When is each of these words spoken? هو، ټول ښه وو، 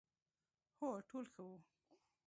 هو، 0.79 0.89
ټول 1.09 1.25
ښه 1.33 1.41
وو، 1.47 1.57